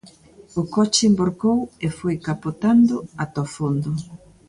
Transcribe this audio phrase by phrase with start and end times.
[0.61, 3.91] O coche envorcou e foi capotando ata o fondo.